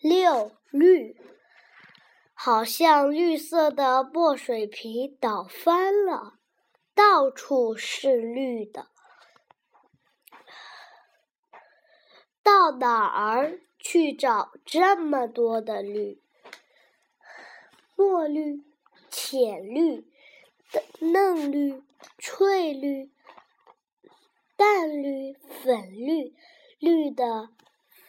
[0.00, 1.14] 六绿，
[2.32, 6.38] 好像绿色的墨水瓶倒翻了，
[6.94, 8.88] 到处是绿的。
[12.42, 16.22] 到哪儿去找这么多的绿？
[17.94, 18.64] 墨绿、
[19.10, 20.10] 浅绿、
[21.00, 21.82] 嫩绿、
[22.18, 23.12] 翠绿、
[24.56, 26.34] 淡绿、粉绿，
[26.78, 27.50] 绿的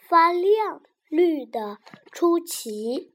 [0.08, 0.82] 发亮，
[1.12, 1.78] 绿的
[2.10, 3.12] 出奇。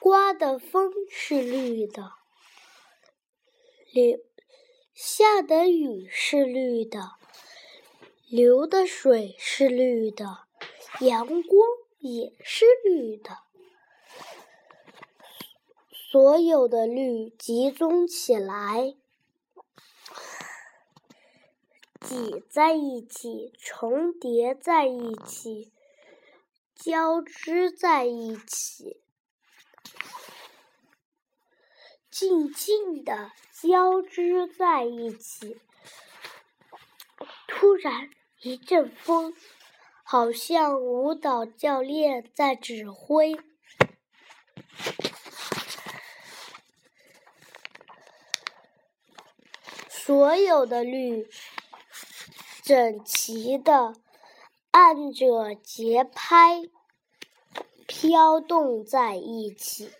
[0.00, 2.14] 刮的风是绿的，
[3.92, 4.18] 流
[4.92, 7.12] 下的雨是绿的。
[8.26, 10.48] 流的水是绿的，
[10.98, 11.68] 阳光
[12.00, 13.38] 也是绿的，
[15.92, 18.96] 所有的绿集中起来，
[22.00, 25.70] 挤在一起，重叠在一起，
[26.74, 29.00] 交织在一起，
[32.10, 35.60] 静静的交织在一起。
[37.46, 38.10] 突然。
[38.44, 39.32] 一阵风，
[40.02, 43.38] 好像舞蹈教练在指挥。
[49.88, 51.28] 所有的绿
[52.64, 53.94] 整齐的
[54.72, 56.62] 按着节拍
[57.86, 59.90] 飘动在一起。